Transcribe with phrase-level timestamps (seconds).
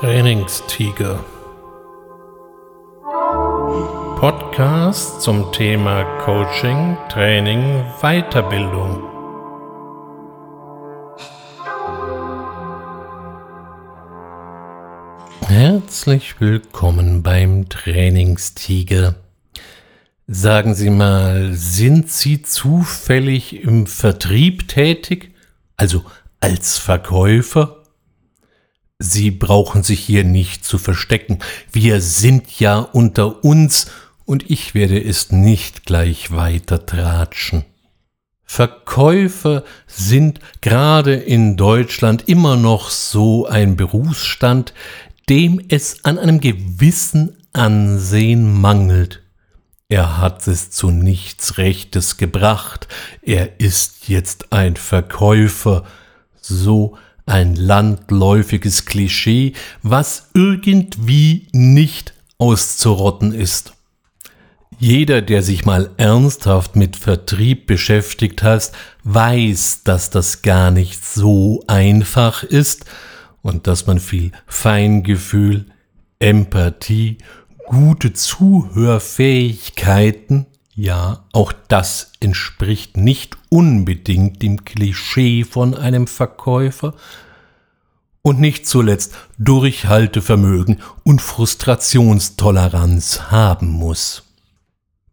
[0.00, 1.24] Trainingstiger.
[4.20, 9.02] Podcast zum Thema Coaching, Training, Weiterbildung.
[15.48, 19.16] Herzlich willkommen beim Trainingstiger.
[20.28, 25.34] Sagen Sie mal, sind Sie zufällig im Vertrieb tätig?
[25.76, 26.04] Also
[26.38, 27.77] als Verkäufer?
[29.00, 31.38] Sie brauchen sich hier nicht zu verstecken.
[31.70, 33.86] Wir sind ja unter uns
[34.24, 37.64] und ich werde es nicht gleich weiter tratschen.
[38.44, 44.74] Verkäufer sind gerade in Deutschland immer noch so ein Berufsstand,
[45.28, 49.22] dem es an einem gewissen Ansehen mangelt.
[49.88, 52.88] Er hat es zu nichts Rechtes gebracht,
[53.22, 55.84] er ist jetzt ein Verkäufer,
[56.40, 56.96] so
[57.28, 63.74] ein landläufiges Klischee, was irgendwie nicht auszurotten ist.
[64.80, 68.70] Jeder, der sich mal ernsthaft mit Vertrieb beschäftigt hat,
[69.02, 72.84] weiß, dass das gar nicht so einfach ist
[73.42, 75.66] und dass man viel Feingefühl,
[76.20, 77.18] Empathie,
[77.66, 80.46] gute Zuhörfähigkeiten
[80.78, 86.94] ja, auch das entspricht nicht unbedingt dem Klischee von einem Verkäufer
[88.22, 94.27] und nicht zuletzt Durchhaltevermögen und Frustrationstoleranz haben muss.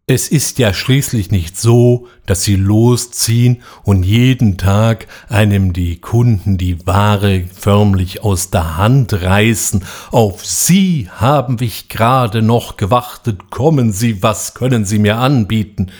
[0.08, 6.58] Es ist ja schließlich nicht so, dass sie losziehen und jeden Tag einem die Kunden
[6.58, 9.84] die Ware förmlich aus der Hand reißen.
[10.12, 13.50] Auf Sie haben ich gerade noch gewartet.
[13.50, 15.90] Kommen Sie, was können Sie mir anbieten?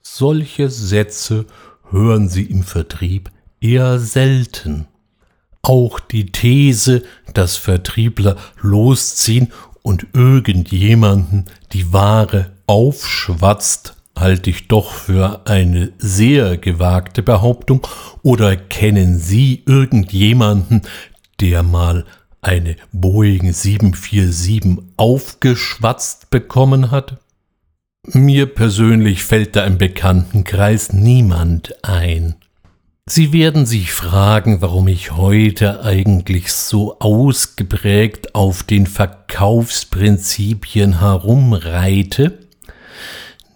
[0.00, 1.44] Solche Sätze
[1.90, 4.86] hören Sie im Vertrieb eher selten.
[5.60, 7.02] Auch die These,
[7.34, 9.52] dass Vertriebler losziehen
[9.82, 11.44] und irgendjemanden
[11.74, 17.86] die Ware aufschwatzt, halte ich doch für eine sehr gewagte Behauptung.
[18.22, 20.82] Oder kennen Sie irgendjemanden,
[21.40, 22.06] der mal
[22.40, 27.18] eine Boeing 747 aufgeschwatzt bekommen hat?
[28.06, 32.36] Mir persönlich fällt da im Bekanntenkreis niemand ein.
[33.06, 42.38] Sie werden sich fragen, warum ich heute eigentlich so ausgeprägt auf den Verkaufsprinzipien herumreite.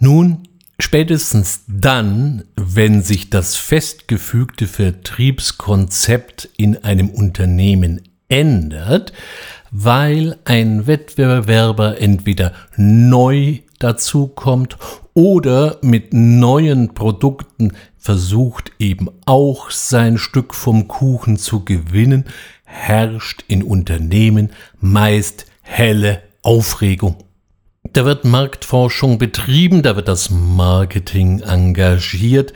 [0.00, 0.44] Nun,
[0.78, 9.12] spätestens dann, wenn sich das festgefügte Vertriebskonzept in einem Unternehmen ändert,
[9.70, 14.76] weil ein Wettbewerber entweder neu dazukommt
[15.14, 22.24] oder mit neuen Produkten versucht eben auch sein Stück vom Kuchen zu gewinnen,
[22.64, 27.16] herrscht in Unternehmen meist helle Aufregung.
[27.92, 32.52] Da wird Marktforschung betrieben, da wird das Marketing engagiert,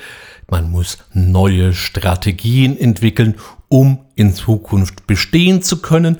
[0.48, 3.36] man muss neue Strategien entwickeln,
[3.68, 6.18] um in Zukunft bestehen zu können.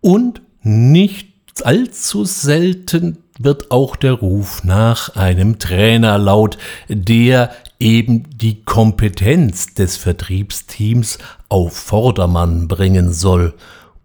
[0.00, 1.28] Und nicht
[1.62, 6.58] allzu selten wird auch der Ruf nach einem Trainer laut,
[6.88, 11.18] der eben die Kompetenz des Vertriebsteams
[11.48, 13.54] auf Vordermann bringen soll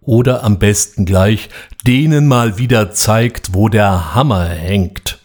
[0.04, 1.48] oder am besten gleich
[1.86, 5.18] denen mal wieder zeigt, wo der Hammer hängt.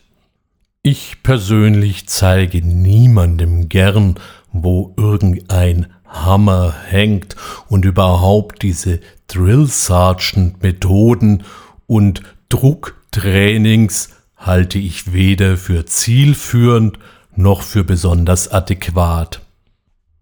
[0.82, 4.16] Ich persönlich zeige niemandem gern,
[4.52, 7.36] wo irgendein Hammer hängt
[7.68, 11.44] und überhaupt diese Drill Sergeant Methoden
[11.86, 16.98] und Drucktrainings halte ich weder für zielführend
[17.36, 19.42] noch für besonders adäquat.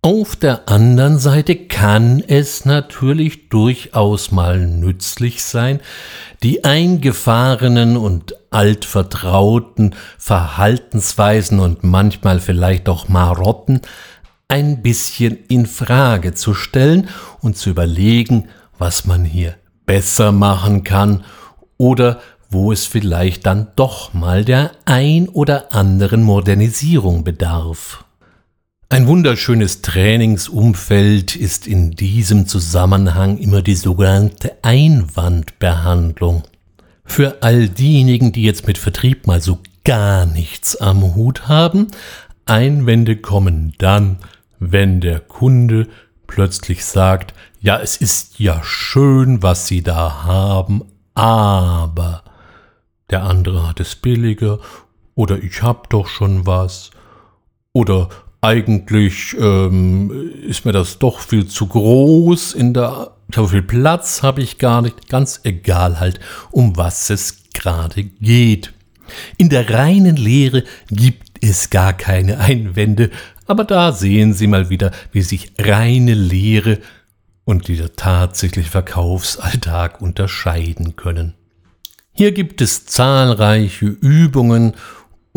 [0.04, 5.82] Auf der anderen Seite kann es natürlich durchaus mal nützlich sein,
[6.44, 13.82] die eingefahrenen und altvertrauten Verhaltensweisen und manchmal vielleicht auch Marotten
[14.48, 17.10] ein bisschen in Frage zu stellen
[17.42, 19.56] und zu überlegen, was man hier
[19.88, 21.26] besser machen kann
[21.78, 28.06] oder wo es vielleicht dann doch mal der ein oder anderen Modernisierung bedarf.
[28.90, 36.44] Ein wunderschönes Trainingsumfeld ist in diesem Zusammenhang immer die sogenannte Einwandbehandlung.
[37.04, 41.88] Für all diejenigen, die jetzt mit Vertrieb mal so gar nichts am Hut haben,
[42.46, 44.20] Einwände kommen dann,
[44.58, 45.90] wenn der Kunde
[46.26, 52.24] plötzlich sagt, ja, es ist ja schön, was Sie da haben, aber
[53.10, 54.60] der andere hat es billiger
[55.14, 56.92] oder ich hab doch schon was
[57.74, 58.08] oder
[58.42, 64.42] eigentlich ähm, ist mir das doch viel zu groß in der so viel Platz habe
[64.42, 66.20] ich gar nicht, ganz egal halt,
[66.52, 68.74] um was es gerade geht.
[69.38, 73.10] In der reinen Lehre gibt es gar keine Einwände,
[73.46, 76.80] aber da sehen Sie mal wieder, wie sich reine Lehre
[77.46, 81.34] und dieser tatsächliche Verkaufsalltag unterscheiden können.
[82.12, 84.74] Hier gibt es zahlreiche Übungen,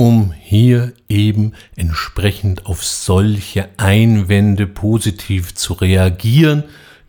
[0.01, 6.65] um hier eben entsprechend auf solche Einwände positiv zu reagieren,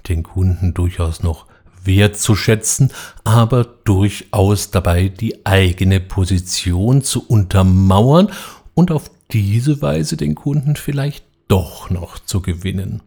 [0.09, 1.45] den Kunden durchaus noch
[1.85, 2.91] wertzuschätzen,
[3.23, 8.27] aber durchaus dabei die eigene Position zu untermauern
[8.73, 13.01] und auf diese Weise den Kunden vielleicht doch noch zu gewinnen.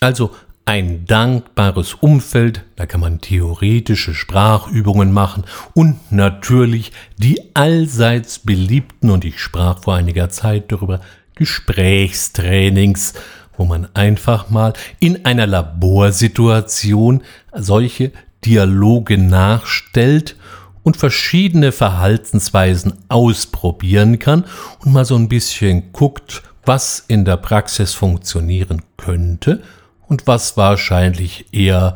[0.00, 0.32] Also
[0.70, 5.42] ein dankbares Umfeld, da kann man theoretische Sprachübungen machen
[5.74, 11.00] und natürlich die allseits beliebten, und ich sprach vor einiger Zeit darüber,
[11.34, 13.14] Gesprächstrainings,
[13.56, 18.12] wo man einfach mal in einer Laborsituation solche
[18.44, 20.36] Dialoge nachstellt
[20.84, 24.44] und verschiedene Verhaltensweisen ausprobieren kann
[24.84, 29.64] und mal so ein bisschen guckt, was in der Praxis funktionieren könnte
[30.10, 31.94] und was wahrscheinlich eher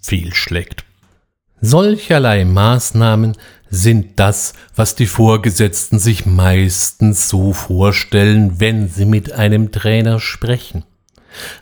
[0.00, 0.84] fehlschlägt.
[1.60, 3.36] Solcherlei Maßnahmen
[3.70, 10.84] sind das, was die Vorgesetzten sich meistens so vorstellen, wenn sie mit einem Trainer sprechen.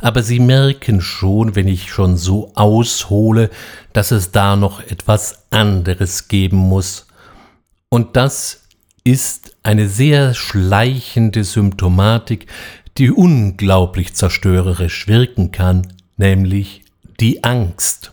[0.01, 3.51] Aber Sie merken schon, wenn ich schon so aushole,
[3.93, 7.07] dass es da noch etwas anderes geben muss.
[7.89, 8.63] Und das
[9.05, 12.47] ist eine sehr schleichende Symptomatik,
[12.99, 16.83] die unglaublich zerstörerisch wirken kann, nämlich
[17.21, 18.13] die Angst.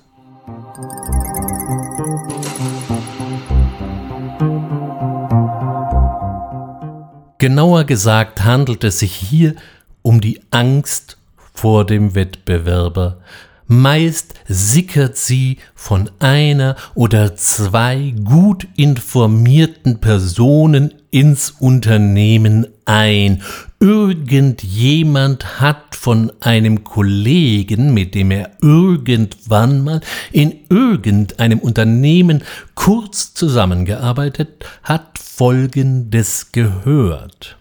[7.39, 9.55] Genauer gesagt handelt es sich hier
[10.01, 11.17] um die Angst
[11.53, 13.19] vor dem Wettbewerber.
[13.67, 23.43] Meist sickert sie von einer oder zwei gut informierten Personen ins Unternehmen ein.
[23.79, 30.01] Irgendjemand hat von einem Kollegen, mit dem er irgendwann mal
[30.31, 32.43] in irgendeinem Unternehmen
[32.73, 37.57] kurz zusammengearbeitet hat, Folgendes gehört.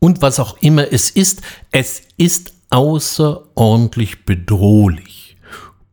[0.00, 5.36] Und was auch immer es ist, es ist außerordentlich bedrohlich.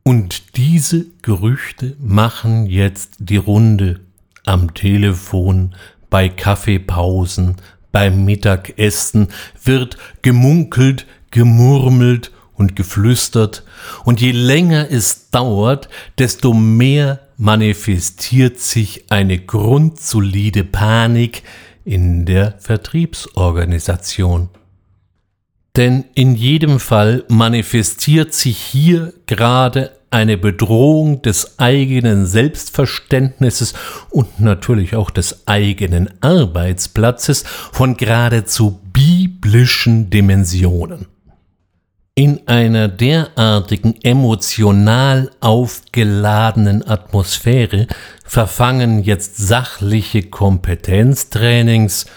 [0.02, 4.00] Und diese Gerüchte machen jetzt die Runde
[4.46, 5.76] am Telefon,
[6.10, 7.58] bei Kaffeepausen,
[7.92, 9.30] beim Mittagessen
[9.64, 13.64] wird gemunkelt, gemurmelt und geflüstert,
[14.04, 21.44] und je länger es dauert, desto mehr manifestiert sich eine grundsolide Panik
[21.86, 24.50] in der Vertriebsorganisation.
[25.78, 33.74] Denn in jedem Fall manifestiert sich hier gerade eine Bedrohung des eigenen Selbstverständnisses
[34.10, 41.08] und natürlich auch des eigenen Arbeitsplatzes von geradezu biblischen Dimensionen.
[42.16, 47.88] In einer derartigen emotional aufgeladenen Atmosphäre
[48.26, 52.08] verfangen jetzt sachliche Kompetenztrainings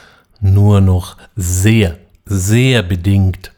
[0.40, 3.52] nur noch sehr sehr bedingt.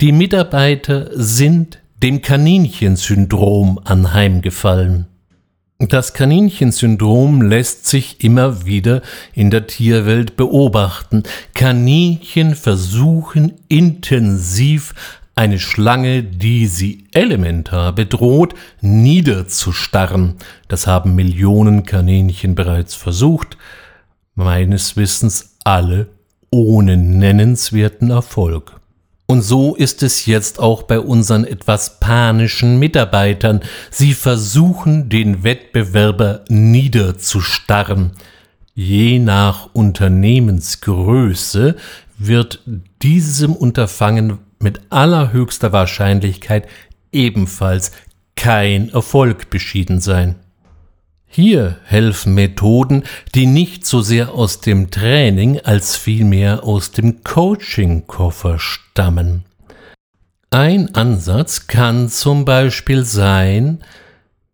[0.00, 5.06] Die Mitarbeiter sind dem Kaninchensyndrom anheimgefallen.
[5.78, 9.02] Das Kaninchensyndrom lässt sich immer wieder
[9.34, 11.22] in der Tierwelt beobachten.
[11.54, 14.94] Kaninchen versuchen intensiv
[15.34, 20.34] eine Schlange, die sie elementar bedroht, niederzustarren.
[20.68, 23.56] Das haben Millionen Kaninchen bereits versucht,
[24.34, 26.08] meines Wissens alle
[26.50, 28.81] ohne nennenswerten Erfolg.
[29.32, 33.60] Und so ist es jetzt auch bei unseren etwas panischen Mitarbeitern.
[33.90, 38.12] Sie versuchen, den Wettbewerber niederzustarren.
[38.74, 41.76] Je nach Unternehmensgröße
[42.18, 42.60] wird
[43.00, 46.68] diesem Unterfangen mit allerhöchster Wahrscheinlichkeit
[47.10, 47.92] ebenfalls
[48.36, 50.34] kein Erfolg beschieden sein.
[51.34, 58.58] Hier helfen Methoden, die nicht so sehr aus dem Training als vielmehr aus dem Coaching-Koffer
[58.58, 59.46] stammen.
[60.50, 63.82] Ein Ansatz kann zum Beispiel sein,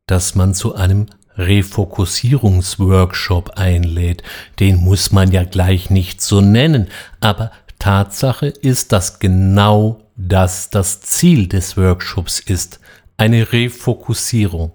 [0.06, 1.06] dass man zu einem
[1.36, 4.22] Refokussierungsworkshop einlädt.
[4.60, 6.86] Den muss man ja gleich nicht so nennen,
[7.18, 12.78] aber Tatsache ist, dass genau das das Ziel des Workshops ist,
[13.16, 14.70] eine Refokussierung.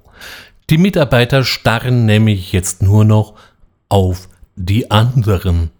[0.69, 3.35] Die Mitarbeiter starren nämlich jetzt nur noch
[3.89, 5.71] auf die anderen.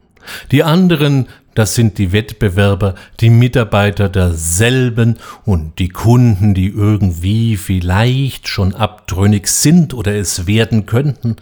[0.51, 8.47] Die anderen das sind die Wettbewerber, die Mitarbeiter derselben und die Kunden, die irgendwie vielleicht
[8.47, 11.35] schon abtrünnig sind oder es werden könnten.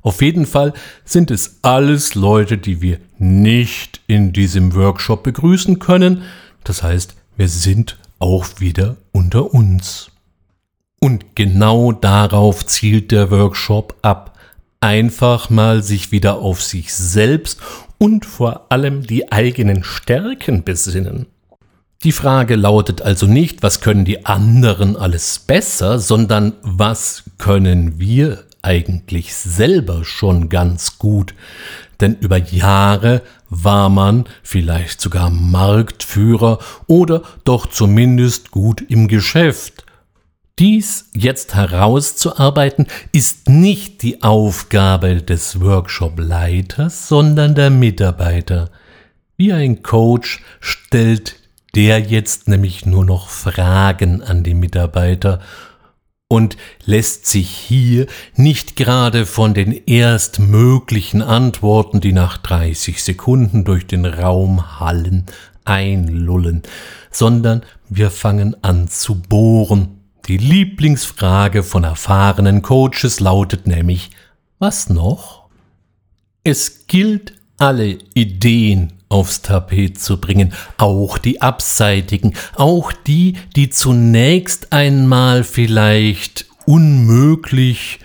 [0.00, 0.72] Auf jeden Fall
[1.04, 6.22] sind es alles Leute, die wir nicht in diesem Workshop begrüßen können.
[6.64, 10.11] Das heißt, wir sind auch wieder unter uns.
[11.02, 14.38] Und genau darauf zielt der Workshop ab.
[14.78, 17.58] Einfach mal sich wieder auf sich selbst
[17.98, 21.26] und vor allem die eigenen Stärken besinnen.
[22.04, 28.44] Die Frage lautet also nicht, was können die anderen alles besser, sondern was können wir
[28.62, 31.34] eigentlich selber schon ganz gut.
[32.00, 39.84] Denn über Jahre war man vielleicht sogar Marktführer oder doch zumindest gut im Geschäft.
[40.58, 48.70] Dies jetzt herauszuarbeiten, ist nicht die Aufgabe des Workshop-Leiters, sondern der Mitarbeiter.
[49.38, 51.36] Wie ein Coach stellt
[51.74, 55.40] der jetzt nämlich nur noch Fragen an die Mitarbeiter
[56.28, 58.06] und lässt sich hier
[58.36, 65.24] nicht gerade von den erstmöglichen Antworten, die nach 30 Sekunden durch den Raum hallen,
[65.64, 66.62] einlullen,
[67.10, 74.10] sondern wir fangen an zu bohren die Lieblingsfrage von erfahrenen Coaches lautet nämlich,
[74.58, 75.48] was noch?
[76.44, 84.72] Es gilt, alle Ideen aufs Tapet zu bringen, auch die abseitigen, auch die, die zunächst
[84.72, 88.00] einmal vielleicht unmöglich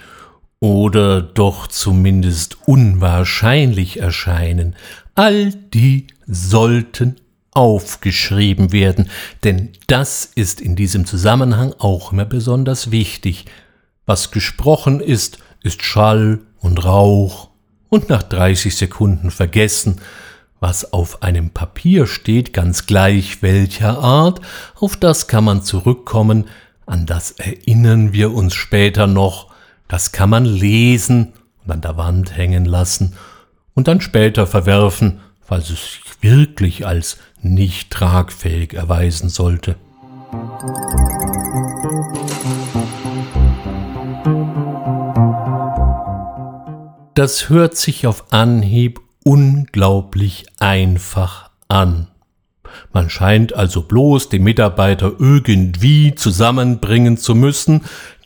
[0.60, 4.76] oder doch zumindest unwahrscheinlich erscheinen,
[5.16, 7.16] all die sollten
[7.58, 9.10] aufgeschrieben werden,
[9.44, 13.46] denn das ist in diesem Zusammenhang auch immer besonders wichtig.
[14.06, 17.50] Was gesprochen ist, ist Schall und Rauch
[17.90, 20.00] und nach 30 Sekunden vergessen.
[20.60, 24.40] Was auf einem Papier steht, ganz gleich welcher Art,
[24.76, 26.46] auf das kann man zurückkommen,
[26.86, 29.52] an das erinnern wir uns später noch,
[29.88, 31.34] das kann man lesen
[31.66, 33.16] und an der Wand hängen lassen
[33.74, 39.76] und dann später verwerfen, falls es sich wirklich als nicht tragfähig erweisen sollte.
[47.16, 52.08] Das hört sich auf Anhieb unglaublich einfach an.
[52.94, 57.82] Man scheint also bloß die Mitarbeiter irgendwie zusammenbringen zu müssen,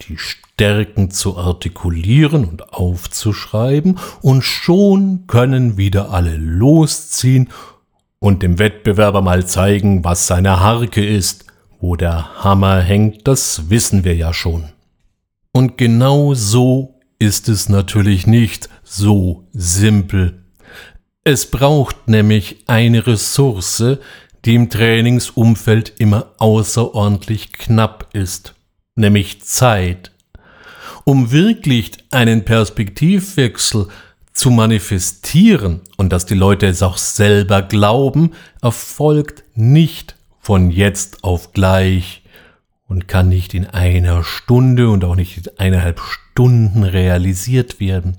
[0.07, 7.49] die Stärken zu artikulieren und aufzuschreiben, und schon können wieder alle losziehen
[8.21, 11.45] und dem Wettbewerber mal zeigen, was seine Harke ist.
[11.79, 14.69] Wo der Hammer hängt, das wissen wir ja schon.
[15.51, 20.43] Und genau so ist es natürlich nicht so simpel.
[21.23, 23.97] Es braucht nämlich eine Ressource,
[24.45, 28.53] die im Trainingsumfeld immer außerordentlich knapp ist,
[28.95, 30.11] nämlich Zeit.
[31.05, 33.87] Um wirklich einen Perspektivwechsel
[34.33, 41.53] zu manifestieren und dass die Leute es auch selber glauben, erfolgt nicht von jetzt auf
[41.53, 42.23] gleich
[42.87, 48.17] und kann nicht in einer Stunde und auch nicht in eineinhalb Stunden realisiert werden.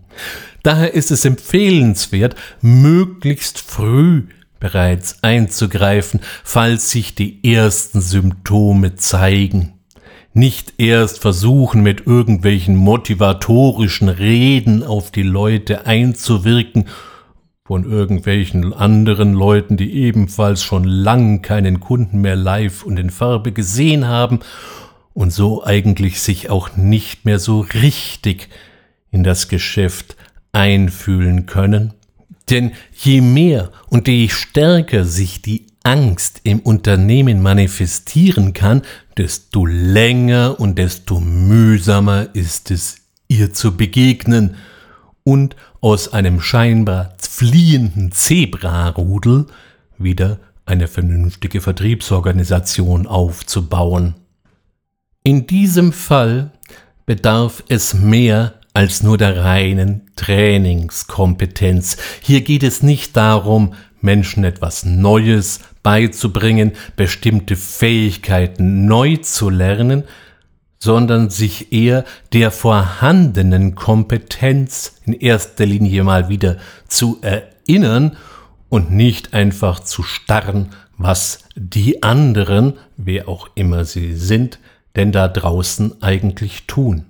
[0.62, 4.24] Daher ist es empfehlenswert, möglichst früh
[4.60, 9.74] bereits einzugreifen, falls sich die ersten Symptome zeigen
[10.34, 16.86] nicht erst versuchen, mit irgendwelchen motivatorischen Reden auf die Leute einzuwirken,
[17.64, 23.52] von irgendwelchen anderen Leuten, die ebenfalls schon lang keinen Kunden mehr live und in Farbe
[23.52, 24.40] gesehen haben
[25.14, 28.48] und so eigentlich sich auch nicht mehr so richtig
[29.10, 30.16] in das Geschäft
[30.52, 31.94] einfühlen können.
[32.50, 38.82] Denn je mehr und je stärker sich die Angst im Unternehmen manifestieren kann,
[39.16, 42.96] desto länger und desto mühsamer ist es,
[43.28, 44.56] ihr zu begegnen
[45.24, 49.46] und aus einem scheinbar fliehenden Zebrarudel
[49.98, 54.14] wieder eine vernünftige Vertriebsorganisation aufzubauen.
[55.22, 56.50] In diesem Fall
[57.06, 61.96] bedarf es mehr als nur der reinen Trainingskompetenz.
[62.20, 70.04] Hier geht es nicht darum, Menschen etwas Neues beizubringen, bestimmte Fähigkeiten neu zu lernen,
[70.78, 76.56] sondern sich eher der vorhandenen Kompetenz in erster Linie mal wieder
[76.88, 78.16] zu erinnern
[78.68, 84.58] und nicht einfach zu starren, was die anderen, wer auch immer sie sind,
[84.96, 87.06] denn da draußen eigentlich tun.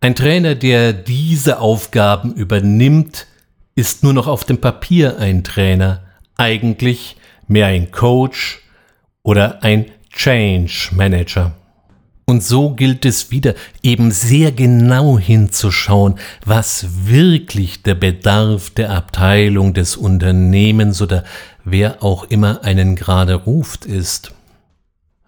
[0.00, 3.26] Ein Trainer, der diese Aufgaben übernimmt,
[3.74, 6.02] ist nur noch auf dem Papier ein Trainer,
[6.36, 7.15] eigentlich
[7.48, 8.60] mehr ein Coach
[9.22, 11.52] oder ein Change Manager.
[12.28, 19.74] Und so gilt es wieder, eben sehr genau hinzuschauen, was wirklich der Bedarf der Abteilung
[19.74, 21.22] des Unternehmens oder
[21.64, 24.32] wer auch immer einen gerade ruft ist.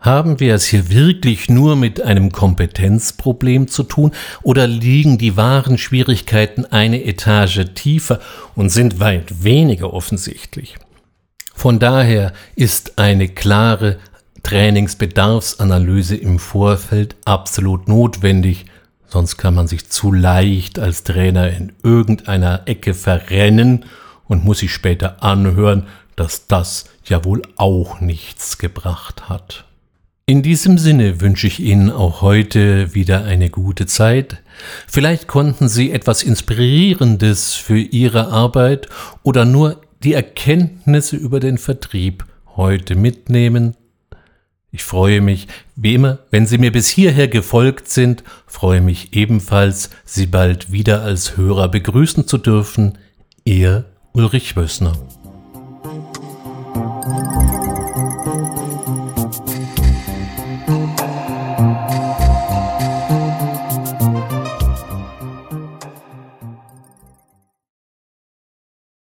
[0.01, 5.79] Haben wir es hier wirklich nur mit einem Kompetenzproblem zu tun oder liegen die wahren
[5.79, 8.19] Schwierigkeiten eine Etage tiefer
[8.57, 10.77] und sind weit weniger offensichtlich?
[11.59, 13.99] Von daher ist eine klare
[14.45, 18.67] Trainingsbedarfsanalyse im Vorfeld absolut notwendig,
[19.09, 23.87] sonst kann man sich zu leicht als Trainer in irgendeiner Ecke verrennen
[24.29, 29.65] und muss sich später anhören, dass das ja wohl auch nichts gebracht hat.
[30.27, 34.45] In diesem Sinne wünsche ich Ihnen auch heute wieder eine gute Zeit.
[34.87, 38.89] Vielleicht konnten Sie etwas Inspirierendes für Ihre Arbeit
[39.25, 42.25] oder nur die Erkenntnisse über den Vertrieb
[42.57, 43.77] heute mitnehmen
[44.71, 49.91] ich freue mich, wie immer, wenn Sie mir bis hierher gefolgt sind, freue mich ebenfalls,
[50.05, 52.99] Sie bald wieder als Hörer begrüßen zu dürfen.
[53.45, 54.93] Ihr Ulrich Wössner.